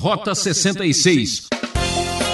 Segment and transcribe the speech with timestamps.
[0.00, 1.48] Rota 66.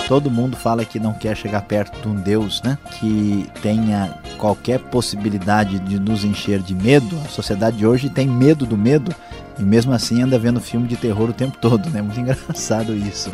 [0.06, 2.76] Todo mundo fala que não quer chegar perto de um Deus, né?
[3.00, 7.18] Que tenha qualquer possibilidade de nos encher de medo.
[7.24, 9.14] A sociedade de hoje tem medo do medo
[9.58, 12.02] e mesmo assim anda vendo filme de terror o tempo todo, né?
[12.02, 13.30] Muito engraçado isso.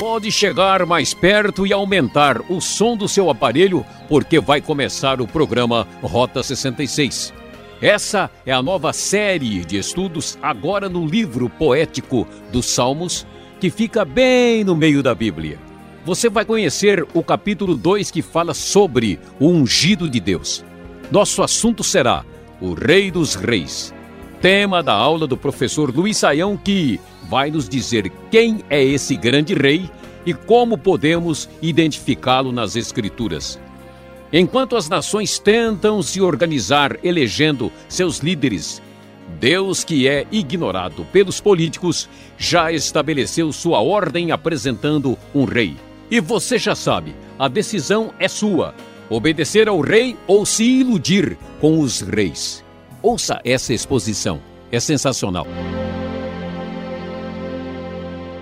[0.00, 5.26] Pode chegar mais perto e aumentar o som do seu aparelho, porque vai começar o
[5.28, 7.32] programa Rota 66.
[7.86, 13.24] Essa é a nova série de estudos agora no livro poético dos Salmos,
[13.60, 15.56] que fica bem no meio da Bíblia.
[16.04, 20.64] Você vai conhecer o capítulo 2 que fala sobre o ungido de Deus.
[21.12, 22.24] Nosso assunto será
[22.60, 23.94] o Rei dos Reis.
[24.40, 29.54] Tema da aula do professor Luiz Saião que vai nos dizer quem é esse grande
[29.54, 29.88] rei
[30.26, 33.60] e como podemos identificá-lo nas Escrituras.
[34.32, 38.82] Enquanto as nações tentam se organizar elegendo seus líderes,
[39.38, 45.76] Deus, que é ignorado pelos políticos, já estabeleceu sua ordem apresentando um rei.
[46.10, 48.74] E você já sabe, a decisão é sua:
[49.08, 52.64] obedecer ao rei ou se iludir com os reis.
[53.02, 54.40] Ouça essa exposição,
[54.72, 55.46] é sensacional.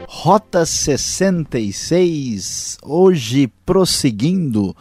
[0.08, 4.74] Rota 66, hoje prosseguindo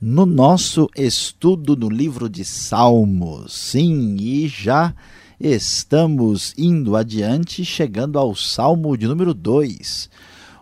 [0.00, 3.52] no nosso estudo no livro de Salmos.
[3.52, 4.94] Sim, e já
[5.40, 10.08] estamos indo adiante, chegando ao Salmo de número 2.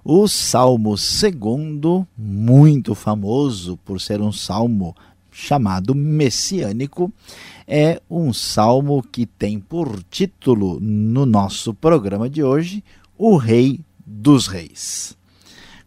[0.03, 4.97] O Salmo segundo, muito famoso por ser um salmo
[5.31, 7.12] chamado messiânico,
[7.67, 12.83] é um salmo que tem por título no nosso programa de hoje
[13.19, 15.15] o Rei dos Reis.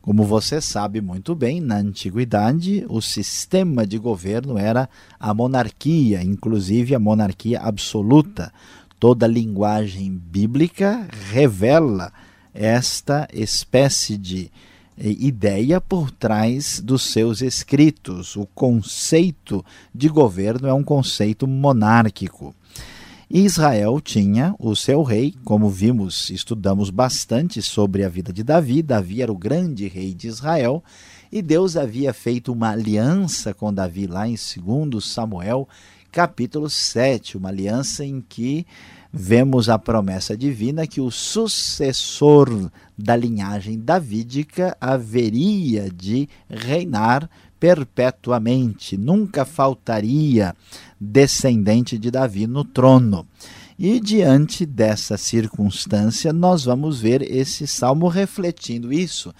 [0.02, 6.96] Como você sabe muito bem, na antiguidade o sistema de governo era a monarquia, inclusive
[6.96, 8.52] a monarquia absoluta.
[9.00, 12.12] Toda a linguagem bíblica revela
[12.54, 14.52] esta espécie de
[14.98, 18.36] eh, ideia por trás dos seus escritos.
[18.36, 19.64] O conceito
[19.94, 22.56] de governo é um conceito monárquico.
[23.32, 28.82] Israel tinha o seu rei, como vimos, estudamos bastante sobre a vida de Davi.
[28.82, 30.84] Davi era o grande rei de Israel
[31.32, 35.70] e Deus havia feito uma aliança com Davi lá em 2 Samuel,
[36.12, 38.66] capítulo 7, uma aliança em que
[39.14, 47.30] vemos a promessa divina que o sucessor da linhagem davídica haveria de reinar
[47.60, 50.56] perpetuamente, nunca faltaria
[51.00, 53.28] descendente de Davi no trono.
[53.78, 59.34] E diante dessa circunstância, nós vamos ver esse salmo refletindo isso.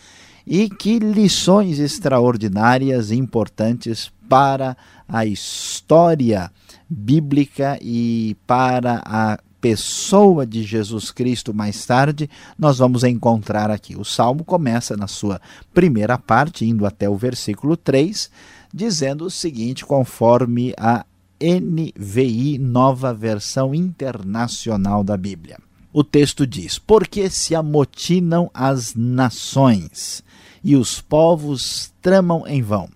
[0.48, 6.52] E que lições extraordinárias e importantes para a história
[6.90, 13.96] bíblica e para a pessoa de Jesus Cristo mais tarde, nós vamos encontrar aqui.
[13.96, 15.42] O salmo começa na sua
[15.74, 18.30] primeira parte, indo até o versículo 3,
[18.74, 21.06] dizendo o seguinte, conforme a
[21.42, 25.58] NVI, nova versão internacional da Bíblia.
[25.92, 30.24] O texto diz: Porque se amotinam as nações
[30.64, 32.90] e os povos tramam em vão.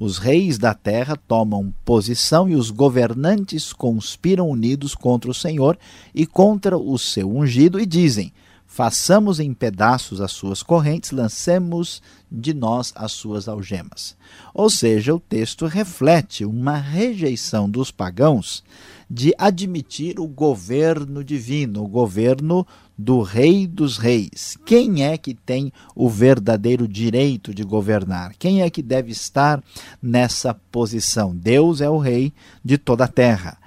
[0.00, 5.78] Os reis da terra tomam posição e os governantes conspiram unidos contra o Senhor
[6.14, 8.32] e contra o seu ungido e dizem:
[8.66, 12.00] façamos em pedaços as suas correntes, lancemos
[12.32, 14.16] de nós as suas algemas.
[14.54, 18.64] Ou seja, o texto reflete uma rejeição dos pagãos
[19.10, 22.64] de admitir o governo divino, o governo
[22.96, 24.56] do Rei dos Reis.
[24.64, 28.34] Quem é que tem o verdadeiro direito de governar?
[28.38, 29.60] Quem é que deve estar
[30.00, 31.34] nessa posição?
[31.34, 32.32] Deus é o Rei
[32.64, 33.58] de toda a terra.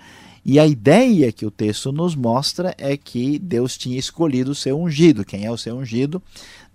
[0.46, 4.78] E a ideia que o texto nos mostra é que Deus tinha escolhido o seu
[4.78, 5.24] ungido.
[5.24, 6.22] Quem é o seu ungido?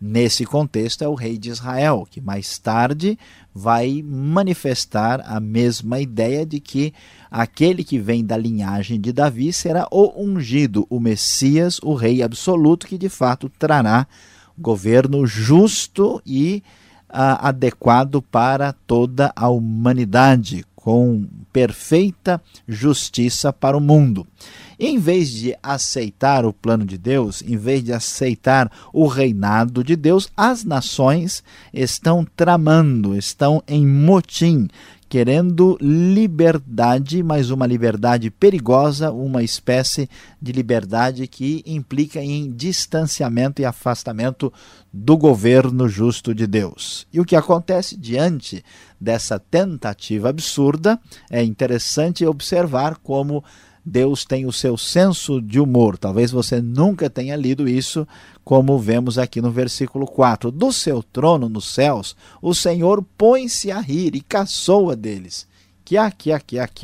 [0.00, 3.18] Nesse contexto, é o rei de Israel, que mais tarde
[3.54, 6.94] vai manifestar a mesma ideia de que
[7.30, 12.86] aquele que vem da linhagem de Davi será o ungido, o Messias, o rei absoluto,
[12.86, 14.06] que de fato trará
[14.56, 16.62] governo justo e
[17.10, 24.26] uh, adequado para toda a humanidade, com perfeita justiça para o mundo.
[24.80, 29.94] Em vez de aceitar o plano de Deus, em vez de aceitar o reinado de
[29.94, 31.44] Deus, as nações
[31.74, 34.66] estão tramando, estão em motim,
[35.08, 40.08] querendo liberdade, mas uma liberdade perigosa, uma espécie
[40.40, 44.52] de liberdade que implica em distanciamento e afastamento
[44.92, 47.06] do governo justo de Deus.
[47.12, 48.62] E o que acontece diante
[49.00, 51.00] dessa tentativa absurda
[51.30, 53.42] é interessante observar como
[53.88, 55.96] Deus tem o seu senso de humor.
[55.96, 58.06] Talvez você nunca tenha lido isso,
[58.44, 60.50] como vemos aqui no versículo 4.
[60.50, 65.46] Do seu trono nos céus, o Senhor põe-se a rir e caçoa deles.
[65.84, 66.30] Que há, que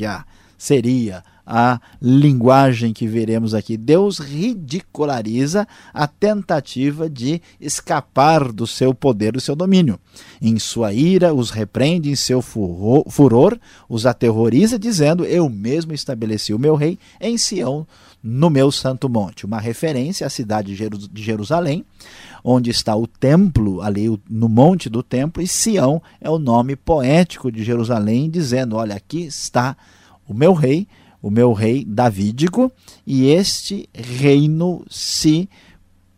[0.05, 0.25] há.
[0.57, 3.77] Seria a linguagem que veremos aqui.
[3.77, 9.99] Deus ridiculariza a tentativa de escapar do seu poder, do seu domínio.
[10.41, 16.59] Em sua ira, os repreende, em seu furor, os aterroriza, dizendo: Eu mesmo estabeleci o
[16.59, 17.85] meu rei em Sião,
[18.23, 19.45] no meu santo monte.
[19.45, 21.85] Uma referência à cidade de Jerusalém,
[22.43, 27.51] onde está o templo, ali no monte do templo, e Sião é o nome poético
[27.51, 29.77] de Jerusalém, dizendo: Olha, aqui está
[30.27, 30.87] o meu rei
[31.25, 32.71] o meu rei davídico,
[33.03, 35.49] e este reino se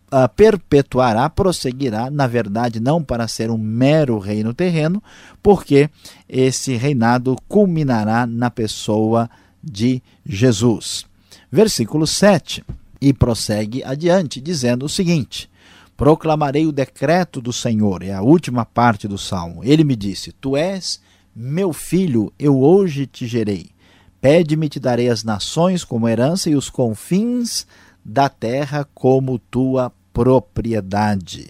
[0.08, 5.02] uh, perpetuará, prosseguirá, na verdade, não para ser um mero reino terreno,
[5.42, 5.90] porque
[6.28, 9.30] esse reinado culminará na pessoa
[9.64, 11.06] de Jesus.
[11.50, 12.66] Versículo 7.
[13.00, 15.50] E prossegue adiante, dizendo o seguinte:
[15.96, 19.64] Proclamarei o decreto do Senhor, é a última parte do salmo.
[19.64, 21.00] Ele me disse: Tu és
[21.34, 23.77] meu filho, eu hoje te gerei.
[24.20, 27.68] Pede-me, te darei as nações como herança e os confins
[28.04, 31.50] da terra como tua propriedade.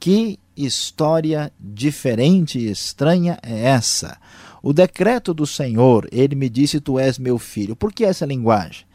[0.00, 4.16] Que história diferente e estranha é essa?
[4.62, 7.76] O decreto do Senhor, ele me disse: Tu és meu filho.
[7.76, 8.86] Por que essa linguagem?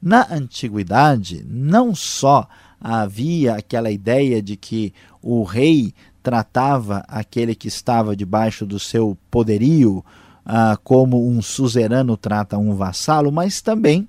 [0.00, 2.48] Na antiguidade, não só
[2.80, 5.92] havia aquela ideia de que o rei
[6.22, 10.04] tratava aquele que estava debaixo do seu poderio
[10.44, 14.08] ah, como um suzerano trata um vassalo, mas também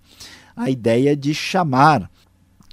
[0.55, 2.09] a ideia de chamar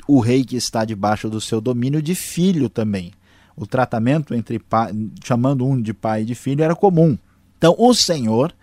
[0.06, 3.12] o rei que está debaixo do seu domínio de filho também.
[3.56, 7.18] O tratamento entre pai, chamando um de pai e de filho era comum.
[7.56, 8.54] Então, o Senhor,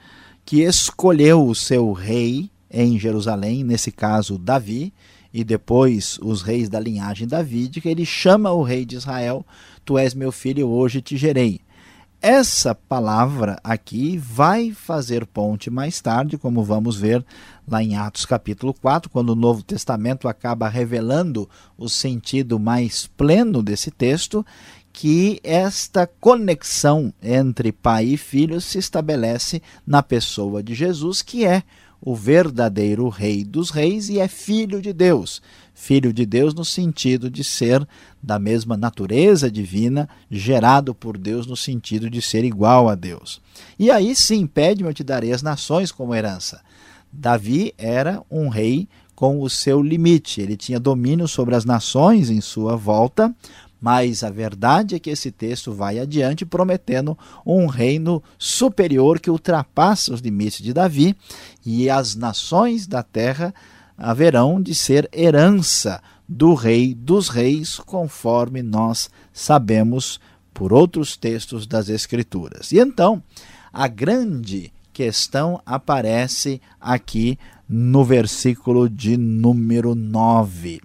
[0.46, 4.94] que escolheu o seu rei em Jerusalém, nesse caso Davi,
[5.34, 9.46] e depois os reis da linhagem davídica, ele chama o rei de Israel:
[9.84, 11.60] Tu és meu filho, hoje te gerei.
[12.22, 17.24] Essa palavra aqui vai fazer ponte mais tarde, como vamos ver
[17.68, 21.48] lá em Atos capítulo 4, quando o Novo Testamento acaba revelando
[21.78, 24.46] o sentido mais pleno desse texto,
[24.92, 31.64] que esta conexão entre pai e filho se estabelece na pessoa de Jesus, que é
[32.06, 35.42] o verdadeiro Rei dos Reis e é Filho de Deus.
[35.74, 37.86] Filho de Deus no sentido de ser
[38.22, 43.42] da mesma natureza divina, gerado por Deus no sentido de ser igual a Deus.
[43.78, 46.62] E aí sim, pede-me, eu te darei as nações como herança.
[47.12, 52.42] Davi era um rei com o seu limite, ele tinha domínio sobre as nações em
[52.42, 53.34] sua volta,
[53.80, 60.14] mas a verdade é que esse texto vai adiante prometendo um reino superior que ultrapassa
[60.14, 61.16] os limites de Davi
[61.66, 63.54] e as nações da terra
[63.98, 70.20] haverão de ser herança do rei dos reis, conforme nós sabemos
[70.54, 72.72] por outros textos das escrituras.
[72.72, 73.22] E então,
[73.72, 77.38] a grande questão aparece aqui
[77.68, 80.82] no versículo de número 9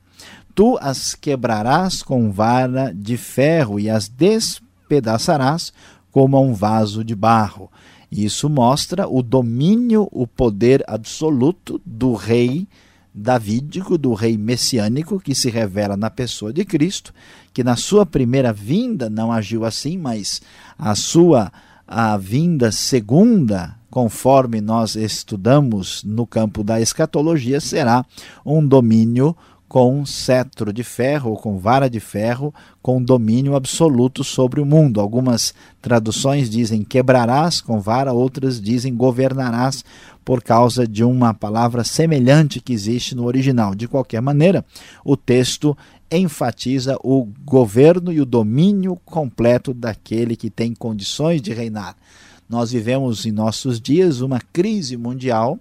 [0.60, 5.72] tu as quebrarás com vara de ferro e as despedaçarás
[6.12, 7.70] como a um vaso de barro.
[8.12, 12.68] Isso mostra o domínio, o poder absoluto do rei
[13.14, 17.14] davídico, do rei messiânico, que se revela na pessoa de Cristo,
[17.54, 20.42] que na sua primeira vinda não agiu assim, mas
[20.78, 21.50] a sua
[21.88, 28.04] a vinda segunda, conforme nós estudamos no campo da escatologia, será
[28.44, 29.34] um domínio
[29.70, 35.00] com cetro de ferro ou com vara de ferro, com domínio absoluto sobre o mundo.
[35.00, 39.84] Algumas traduções dizem quebrarás com vara, outras dizem governarás
[40.24, 43.72] por causa de uma palavra semelhante que existe no original.
[43.72, 44.64] De qualquer maneira,
[45.04, 45.78] o texto
[46.10, 51.94] enfatiza o governo e o domínio completo daquele que tem condições de reinar.
[52.48, 55.60] Nós vivemos em nossos dias uma crise mundial,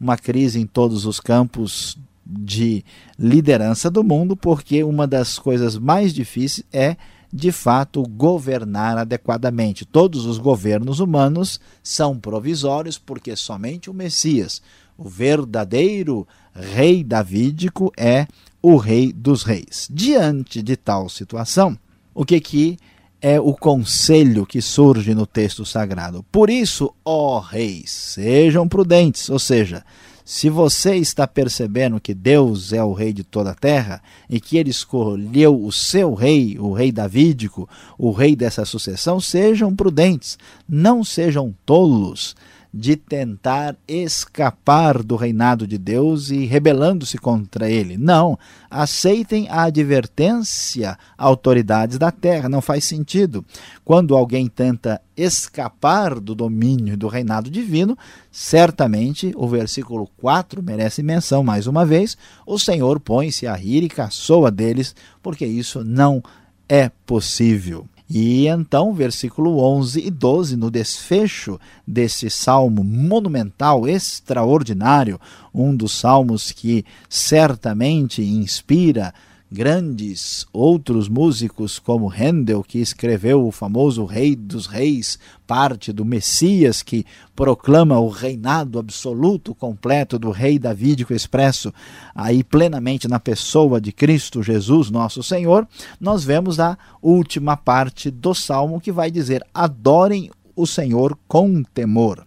[0.00, 1.98] uma crise em todos os campos
[2.28, 2.84] de
[3.18, 6.96] liderança do mundo, porque uma das coisas mais difíceis é,
[7.32, 9.84] de fato, governar adequadamente.
[9.84, 14.62] Todos os governos humanos são provisórios, porque somente o Messias,
[14.96, 18.26] o verdadeiro rei davídico, é
[18.62, 19.88] o rei dos reis.
[19.90, 21.78] Diante de tal situação,
[22.14, 22.78] o que que
[23.20, 26.24] é o conselho que surge no texto sagrado?
[26.30, 29.84] Por isso, ó reis, sejam prudentes, ou seja,
[30.30, 34.58] se você está percebendo que Deus é o rei de toda a terra e que
[34.58, 37.66] ele escolheu o seu rei, o rei davídico,
[37.96, 42.36] o rei dessa sucessão, sejam prudentes, não sejam tolos
[42.72, 47.96] de tentar escapar do reinado de Deus e rebelando-se contra ele.
[47.96, 48.38] Não,
[48.70, 53.44] aceitem a advertência autoridades da terra, não faz sentido.
[53.84, 57.96] Quando alguém tenta escapar do domínio do reinado divino,
[58.30, 63.88] certamente o versículo 4 merece menção mais uma vez: o Senhor põe-se a rir e
[63.88, 66.22] caçoa deles, porque isso não
[66.68, 67.86] é possível.
[68.10, 75.20] E então, versículo 11 e 12, no desfecho desse salmo monumental, extraordinário,
[75.52, 79.12] um dos salmos que certamente inspira
[79.50, 86.82] grandes outros músicos como Handel, que escreveu o famoso Rei dos Reis, parte do Messias
[86.82, 91.72] que proclama o reinado absoluto completo do rei davídico expresso
[92.14, 95.66] aí plenamente na pessoa de Cristo Jesus, nosso Senhor,
[95.98, 102.26] nós vemos a última parte do salmo que vai dizer: adorem o Senhor com temor.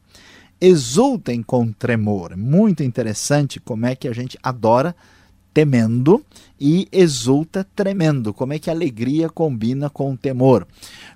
[0.59, 2.37] Exultem com tremor.
[2.37, 4.95] Muito interessante como é que a gente adora
[5.53, 6.23] temendo
[6.59, 8.33] e exulta tremendo.
[8.33, 10.67] Como é que alegria combina com temor?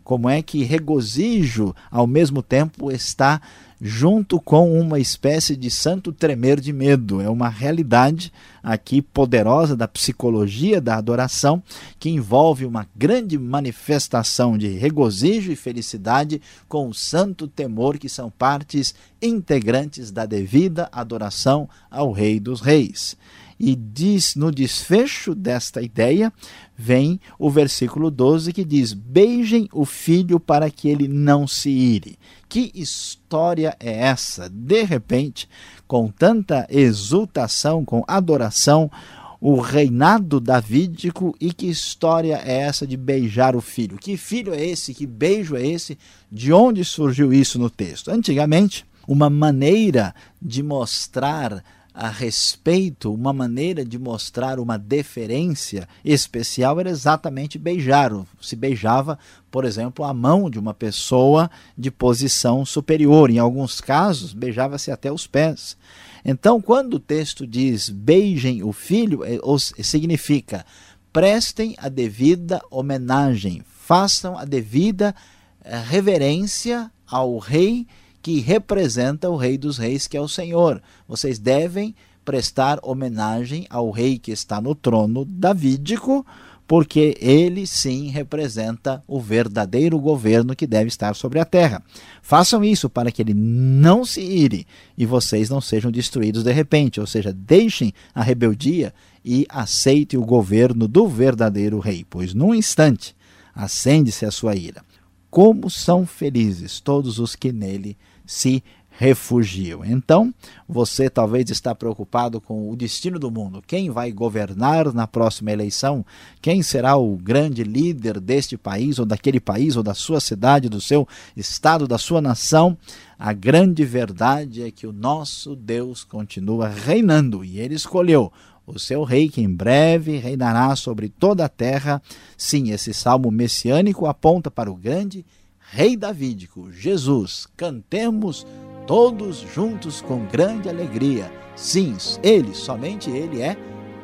[0.03, 3.41] Como é que regozijo ao mesmo tempo está
[3.79, 7.21] junto com uma espécie de santo tremer de medo.
[7.21, 8.31] É uma realidade
[8.63, 11.61] aqui poderosa da psicologia da adoração
[11.99, 18.31] que envolve uma grande manifestação de regozijo e felicidade com o santo temor que são
[18.31, 23.15] partes integrantes da devida adoração ao Rei dos Reis.
[23.59, 26.31] E diz no desfecho desta ideia,
[26.77, 32.19] vem o versículo 12 que diz: Beijem o filho para que ele não se ire.
[32.49, 34.49] Que história é essa?
[34.49, 35.47] De repente,
[35.87, 38.91] com tanta exultação, com adoração,
[39.39, 43.97] o reinado davídico e que história é essa de beijar o filho?
[43.97, 44.93] Que filho é esse?
[44.93, 45.97] Que beijo é esse?
[46.31, 48.09] De onde surgiu isso no texto?
[48.09, 51.63] Antigamente, uma maneira de mostrar
[51.95, 58.11] a respeito, uma maneira de mostrar uma deferência especial era exatamente beijar.
[58.41, 59.17] Se beijava,
[59.49, 63.29] por exemplo, a mão de uma pessoa de posição superior.
[63.29, 65.77] Em alguns casos, beijava-se até os pés.
[66.25, 69.39] Então, quando o texto diz beijem o filho, é,
[69.81, 70.65] significa
[71.13, 75.15] prestem a devida homenagem, façam a devida
[75.63, 77.87] eh, reverência ao rei
[78.25, 80.81] que representa o Rei dos Reis, que é o Senhor.
[81.07, 81.93] Vocês devem
[82.25, 86.25] prestar homenagem ao rei que está no trono davídico,
[86.67, 91.83] porque ele sim representa o verdadeiro governo que deve estar sobre a terra.
[92.19, 94.65] Façam isso para que ele não se ire
[94.97, 98.91] e vocês não sejam destruídos de repente, ou seja, deixem a rebeldia
[99.23, 103.15] e aceitem o governo do verdadeiro rei, pois num instante
[103.53, 104.83] acende-se a sua ira.
[105.29, 108.63] Como são felizes todos os que nele se
[108.97, 109.83] refugiam.
[109.83, 110.33] Então,
[110.67, 113.61] você talvez está preocupado com o destino do mundo.
[113.65, 116.05] Quem vai governar na próxima eleição?
[116.41, 120.79] Quem será o grande líder deste país ou daquele país ou da sua cidade, do
[120.79, 122.77] seu estado, da sua nação?
[123.19, 128.31] A grande verdade é que o nosso Deus continua reinando e ele escolheu
[128.65, 132.01] o seu rei que em breve reinará sobre toda a terra.
[132.37, 135.25] Sim, esse salmo messiânico aponta para o grande
[135.71, 138.45] Rei Davídico, Jesus, cantemos
[138.87, 141.31] todos juntos com grande alegria.
[141.55, 143.57] Sim, ele, somente ele é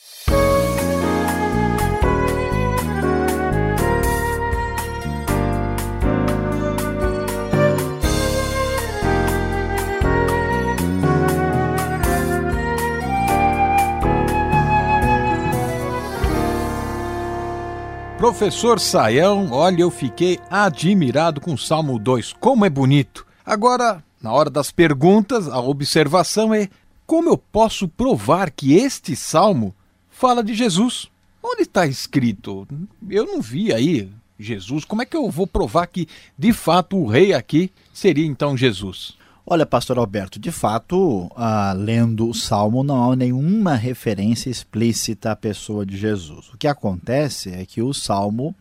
[18.20, 22.34] Professor Saião, olha, eu fiquei admirado com o Salmo 2.
[22.34, 23.26] Como é bonito!
[23.46, 26.68] Agora, na hora das perguntas, a observação é:
[27.06, 29.74] como eu posso provar que este salmo
[30.10, 31.10] fala de Jesus?
[31.42, 32.68] Onde está escrito?
[33.08, 34.84] Eu não vi aí Jesus.
[34.84, 39.16] Como é que eu vou provar que de fato o rei aqui seria então Jesus?
[39.46, 45.36] Olha, pastor Alberto, de fato, ah, lendo o Salmo, não há nenhuma referência explícita à
[45.36, 46.50] pessoa de Jesus.
[46.52, 48.54] O que acontece é que o Salmo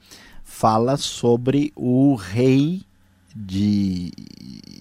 [0.44, 2.82] fala sobre o rei
[3.36, 4.12] de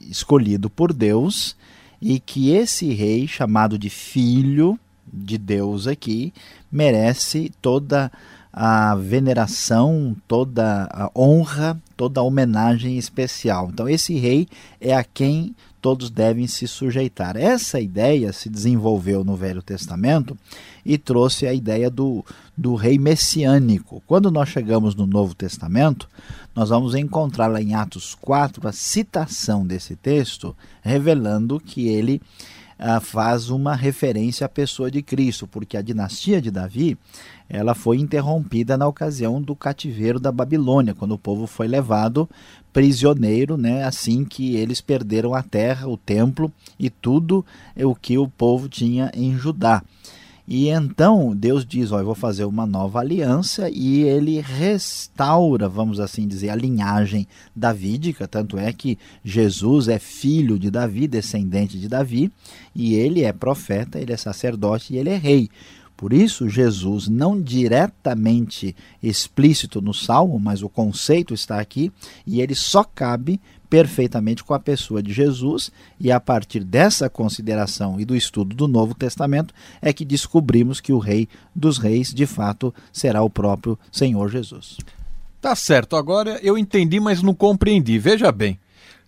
[0.08, 1.56] escolhido por Deus
[2.00, 4.78] e que esse rei, chamado de filho
[5.12, 6.32] de Deus aqui,
[6.70, 8.10] merece toda
[8.52, 13.68] a veneração, toda a honra, toda a homenagem especial.
[13.72, 14.48] Então, esse rei
[14.80, 17.37] é a quem todos devem se sujeitar.
[17.37, 20.37] Essa ideia se desenvolveu no Velho Testamento
[20.85, 22.25] e trouxe a ideia do,
[22.56, 24.02] do rei messiânico.
[24.06, 26.08] Quando nós chegamos no Novo Testamento,
[26.54, 32.20] nós vamos encontrar lá em Atos 4 a citação desse texto, revelando que ele
[32.78, 36.97] ah, faz uma referência à pessoa de Cristo, porque a dinastia de Davi
[37.49, 42.28] ela foi interrompida na ocasião do cativeiro da Babilônia, quando o povo foi levado
[42.73, 47.44] prisioneiro, né, assim que eles perderam a terra, o templo e tudo
[47.76, 49.82] o que o povo tinha em Judá.
[50.50, 56.00] E então Deus diz: Ó, eu vou fazer uma nova aliança e ele restaura, vamos
[56.00, 58.26] assim dizer, a linhagem davídica.
[58.26, 62.32] Tanto é que Jesus é filho de Davi, descendente de Davi,
[62.74, 65.50] e ele é profeta, ele é sacerdote e ele é rei.
[65.98, 71.92] Por isso, Jesus, não diretamente explícito no Salmo, mas o conceito está aqui,
[72.26, 73.38] e ele só cabe
[73.68, 75.70] perfeitamente com a pessoa de Jesus,
[76.00, 80.92] e a partir dessa consideração e do estudo do Novo Testamento é que descobrimos que
[80.92, 84.78] o Rei dos Reis, de fato, será o próprio Senhor Jesus.
[85.40, 87.98] Tá certo, agora eu entendi, mas não compreendi.
[87.98, 88.58] Veja bem.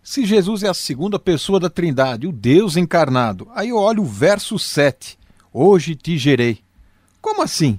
[0.03, 4.07] Se Jesus é a segunda pessoa da Trindade, o Deus encarnado, aí eu olho o
[4.07, 5.19] verso 7.
[5.53, 6.61] Hoje te gerei.
[7.21, 7.79] Como assim?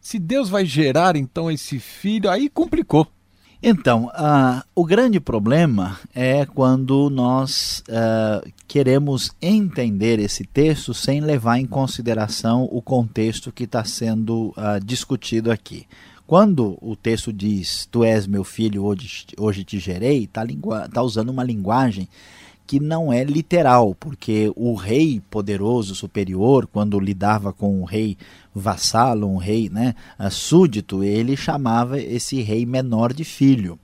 [0.00, 3.06] Se Deus vai gerar então esse filho, aí complicou.
[3.68, 11.58] Então, uh, o grande problema é quando nós uh, queremos entender esse texto sem levar
[11.58, 15.84] em consideração o contexto que está sendo uh, discutido aqui.
[16.28, 20.46] Quando o texto diz, Tu és meu filho, hoje, hoje te gerei, está
[20.92, 22.08] tá usando uma linguagem
[22.66, 28.16] que não é literal, porque o rei poderoso, superior, quando lidava com um rei
[28.54, 29.94] vassalo, um rei né,
[30.30, 33.78] súdito, ele chamava esse rei menor de filho.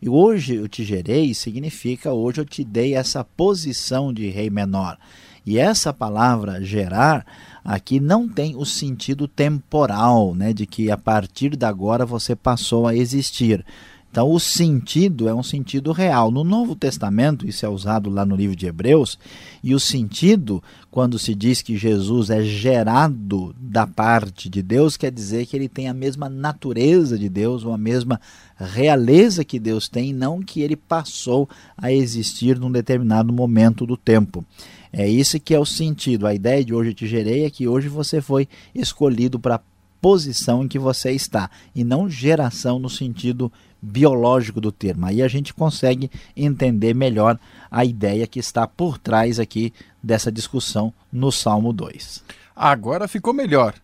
[0.00, 4.96] E hoje eu te gerei significa hoje eu te dei essa posição de rei menor.
[5.44, 7.26] E essa palavra gerar
[7.64, 12.86] aqui não tem o sentido temporal, né, de que a partir de agora você passou
[12.86, 13.64] a existir.
[14.10, 16.30] Então, o sentido é um sentido real.
[16.30, 19.18] No Novo Testamento, isso é usado lá no livro de Hebreus,
[19.62, 25.12] e o sentido, quando se diz que Jesus é gerado da parte de Deus, quer
[25.12, 28.20] dizer que ele tem a mesma natureza de Deus, ou a mesma
[28.56, 34.44] realeza que Deus tem, não que ele passou a existir num determinado momento do tempo.
[34.92, 36.26] É isso que é o sentido.
[36.26, 39.60] A ideia de hoje te gerei é que hoje você foi escolhido para
[40.00, 45.06] posição em que você está, e não geração no sentido biológico do termo.
[45.06, 47.38] Aí a gente consegue entender melhor
[47.70, 52.24] a ideia que está por trás aqui dessa discussão no Salmo 2.
[52.54, 53.74] Agora ficou melhor.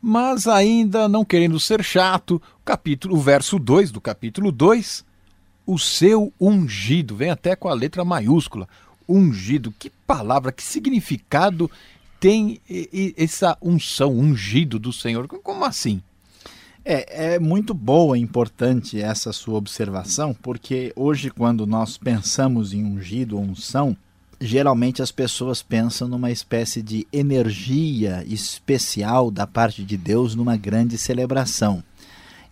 [0.00, 5.04] Mas ainda não querendo ser chato, capítulo, o verso 2 do capítulo 2,
[5.66, 8.68] o seu ungido, vem até com a letra maiúscula,
[9.08, 9.74] ungido.
[9.76, 11.68] Que palavra, que significado
[12.20, 12.60] tem
[13.16, 15.28] essa unção, ungido do Senhor?
[15.28, 16.02] Como assim?
[16.84, 22.84] É, é muito boa e importante essa sua observação, porque hoje, quando nós pensamos em
[22.84, 23.96] ungido ou unção,
[24.40, 30.96] geralmente as pessoas pensam numa espécie de energia especial da parte de Deus numa grande
[30.96, 31.82] celebração.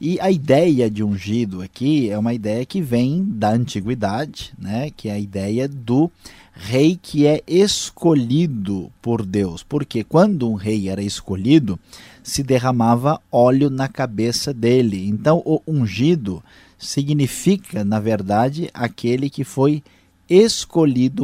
[0.01, 4.91] E a ideia de ungido aqui é uma ideia que vem da antiguidade, né?
[4.95, 6.11] que é a ideia do
[6.53, 9.63] rei que é escolhido por Deus.
[9.63, 11.79] Porque quando um rei era escolhido,
[12.23, 15.09] se derramava óleo na cabeça dele.
[15.09, 16.43] Então, o ungido
[16.79, 20.06] significa, na verdade, aquele que foi escolhido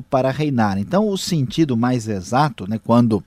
[0.03, 0.79] para reinar.
[0.79, 3.23] Então, o sentido mais exato, né, quando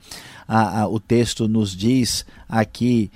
[0.47, 3.11] a, a, o texto nos diz aqui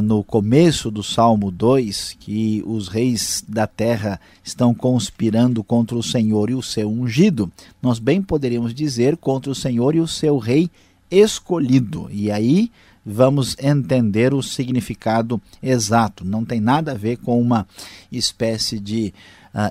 [0.00, 6.50] no começo do Salmo 2 que os reis da terra estão conspirando contra o Senhor
[6.50, 7.50] e o seu ungido,
[7.82, 10.70] nós bem poderíamos dizer contra o Senhor e o seu rei
[11.10, 12.08] escolhido.
[12.12, 12.70] E aí
[13.04, 16.24] vamos entender o significado exato.
[16.24, 17.66] Não tem nada a ver com uma
[18.10, 19.12] espécie de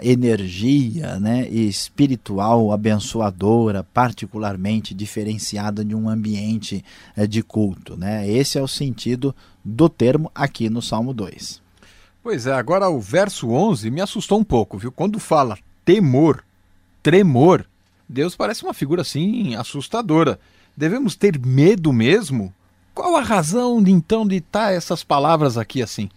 [0.04, 6.84] energia né, espiritual abençoadora, particularmente diferenciada de um ambiente
[7.18, 7.98] uh, de culto.
[7.98, 8.30] Né?
[8.30, 11.62] Esse é o sentido do termo aqui no Salmo 2.
[12.24, 14.92] Pois é, agora o verso 11 me assustou um pouco, viu?
[14.92, 16.44] Quando fala temor,
[17.02, 17.66] tremor,
[18.08, 20.40] Deus parece uma figura assim assustadora.
[20.78, 22.54] Devemos ter medo mesmo?
[22.94, 26.10] Qual a razão então de estar tá essas palavras aqui assim?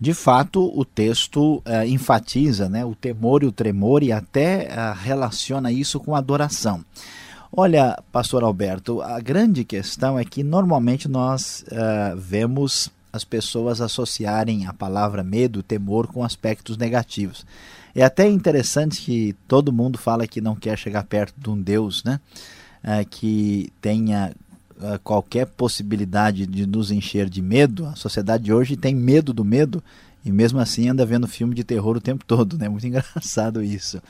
[0.00, 4.98] De fato, o texto uh, enfatiza né, o temor e o tremor e até uh,
[4.98, 6.84] relaciona isso com adoração.
[7.56, 14.66] Olha, pastor Alberto, a grande questão é que normalmente nós uh, vemos as pessoas associarem
[14.66, 17.46] a palavra medo, temor com aspectos negativos.
[17.94, 22.02] É até interessante que todo mundo fala que não quer chegar perto de um Deus,
[22.02, 22.18] né?
[23.08, 24.34] que tenha
[25.02, 27.86] qualquer possibilidade de nos encher de medo.
[27.86, 29.82] A sociedade hoje tem medo do medo
[30.24, 32.68] e mesmo assim anda vendo filme de terror o tempo todo, né?
[32.68, 34.00] Muito engraçado isso.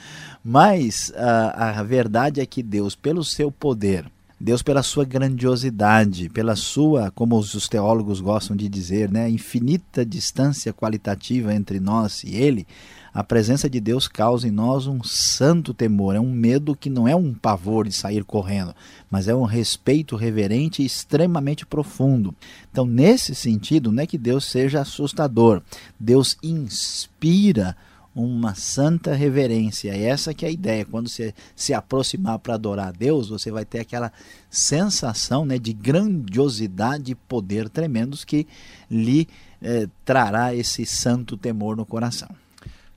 [0.44, 4.06] Mas a, a verdade é que Deus, pelo seu poder,
[4.44, 10.70] Deus pela sua grandiosidade, pela sua, como os teólogos gostam de dizer, né, infinita distância
[10.70, 12.66] qualitativa entre nós e ele,
[13.14, 17.08] a presença de Deus causa em nós um santo temor, é um medo que não
[17.08, 18.74] é um pavor de sair correndo,
[19.10, 22.34] mas é um respeito reverente e extremamente profundo.
[22.70, 25.62] Então, nesse sentido, não é que Deus seja assustador,
[25.98, 27.74] Deus inspira
[28.14, 29.90] uma santa reverência.
[29.90, 30.84] É essa que é a ideia.
[30.84, 34.12] Quando você se aproximar para adorar a Deus, você vai ter aquela
[34.48, 38.46] sensação né, de grandiosidade e poder tremendos que
[38.90, 39.26] lhe
[39.60, 42.28] eh, trará esse santo temor no coração.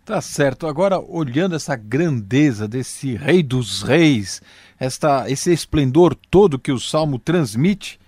[0.05, 0.67] Tá certo.
[0.67, 4.41] Agora, olhando essa grandeza desse Rei dos Reis,
[4.79, 7.99] esta, esse esplendor todo que o Salmo transmite,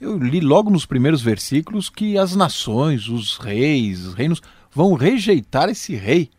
[0.00, 4.40] eu li logo nos primeiros versículos que as nações, os reis, os reinos
[4.72, 6.30] vão rejeitar esse rei.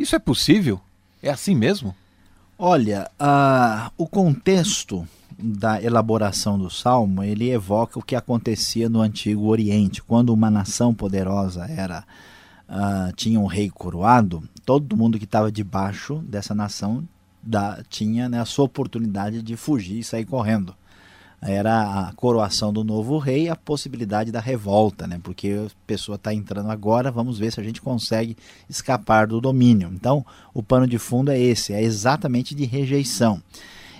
[0.00, 0.80] Isso é possível?
[1.22, 1.94] É assim mesmo?
[2.58, 5.06] Olha, uh, o contexto
[5.38, 10.94] da elaboração do Salmo, ele evoca o que acontecia no Antigo Oriente, quando uma nação
[10.94, 12.06] poderosa era
[12.66, 17.06] uh, tinha um rei coroado, todo mundo que estava debaixo dessa nação
[17.42, 20.74] da, tinha né, a sua oportunidade de fugir e sair correndo.
[21.42, 25.18] Era a coroação do novo rei a possibilidade da revolta, né?
[25.22, 28.36] porque a pessoa está entrando agora, vamos ver se a gente consegue
[28.68, 29.90] escapar do domínio.
[29.94, 33.42] Então, o pano de fundo é esse, é exatamente de rejeição.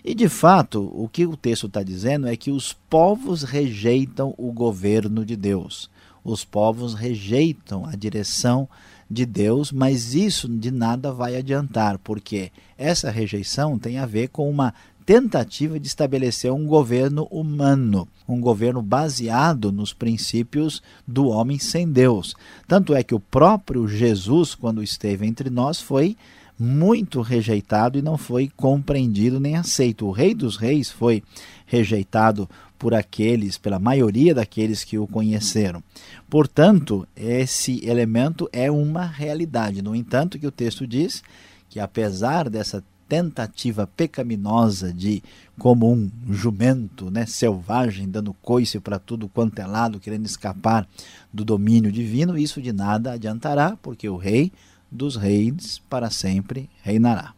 [0.05, 4.53] E de fato, o que o texto está dizendo é que os povos rejeitam o
[4.53, 5.91] governo de Deus
[6.25, 8.69] os povos rejeitam a direção
[9.11, 14.49] de Deus, mas isso de nada vai adiantar, porque essa rejeição tem a ver com
[14.49, 14.73] uma
[15.11, 22.37] tentativa de estabelecer um governo humano, um governo baseado nos princípios do homem sem Deus.
[22.69, 26.17] Tanto é que o próprio Jesus, quando esteve entre nós, foi
[26.57, 30.07] muito rejeitado e não foi compreendido nem aceito.
[30.07, 31.25] O Rei dos Reis foi
[31.67, 35.83] rejeitado por aqueles, pela maioria daqueles que o conheceram.
[36.29, 39.83] Portanto, esse elemento é uma realidade.
[39.83, 41.21] No entanto, que o texto diz
[41.69, 45.21] que apesar dessa tentativa pecaminosa de,
[45.59, 50.87] como um jumento né, selvagem, dando coice para tudo quanto é lado, querendo escapar
[51.33, 54.53] do domínio divino, isso de nada adiantará, porque o rei
[54.89, 57.35] dos reis para sempre reinará.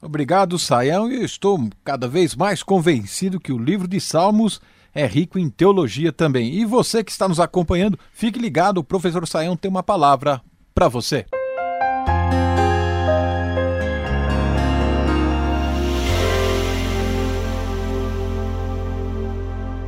[0.00, 1.10] Obrigado, Saião.
[1.10, 4.60] Eu estou cada vez mais convencido que o livro de Salmos
[4.94, 6.54] é rico em teologia também.
[6.54, 10.40] E você que está nos acompanhando, fique ligado, o professor Saião tem uma palavra
[10.72, 11.26] para você.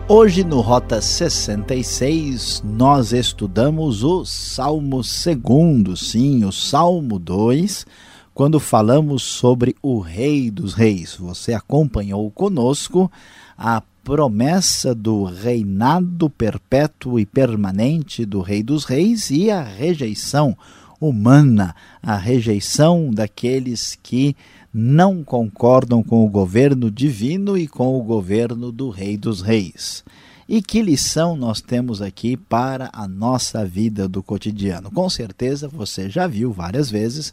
[0.06, 7.86] Hoje no Rota 66 nós estudamos o Salmo 2, sim, o Salmo 2
[8.34, 11.16] quando falamos sobre o Rei dos Reis.
[11.16, 13.10] Você acompanhou conosco
[13.56, 20.54] a promessa do reinado perpétuo e permanente do Rei dos Reis e a rejeição
[21.00, 24.36] humana, a rejeição daqueles que
[24.72, 30.04] não concordam com o governo divino e com o governo do Rei dos Reis.
[30.46, 34.90] E que lição nós temos aqui para a nossa vida do cotidiano?
[34.90, 37.32] Com certeza você já viu várias vezes,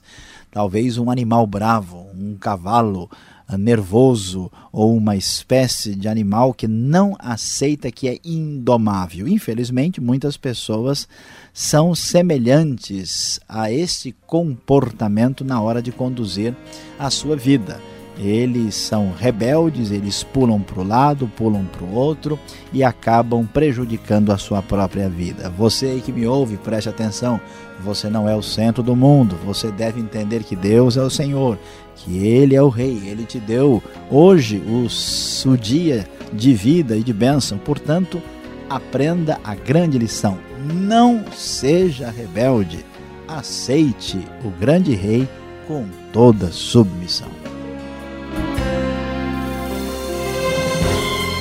[0.49, 3.09] talvez um animal bravo, um cavalo
[3.57, 9.27] nervoso ou uma espécie de animal que não aceita que é indomável.
[9.27, 11.07] Infelizmente, muitas pessoas
[11.53, 16.55] são semelhantes a este comportamento na hora de conduzir
[16.97, 17.79] a sua vida
[18.17, 22.37] eles são rebeldes, eles pulam para o lado, pulam para o outro
[22.71, 25.49] e acabam prejudicando a sua própria vida.
[25.49, 27.39] Você que me ouve, preste atenção:
[27.79, 31.57] você não é o centro do mundo, você deve entender que Deus é o Senhor,
[32.03, 37.13] que Ele é o Rei, Ele te deu hoje o, dia de vida e de
[37.13, 38.21] bênção, portanto,
[38.69, 40.37] aprenda a grande lição:
[40.73, 42.85] não seja rebelde,
[43.27, 45.27] aceite o grande Rei
[45.67, 47.29] com toda submissão.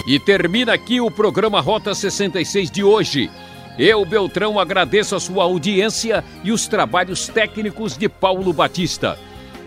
[0.07, 3.31] E termina aqui o programa Rota 66 de hoje.
[3.79, 9.17] Eu, Beltrão, agradeço a sua audiência e os trabalhos técnicos de Paulo Batista.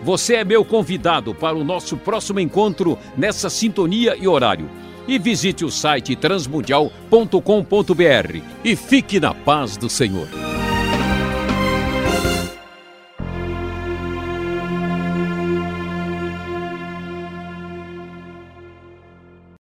[0.02, 4.68] Você é meu convidado para o nosso próximo encontro nessa sintonia e horário.
[5.06, 10.53] E visite o site transmundial.com.br e fique na paz do Senhor.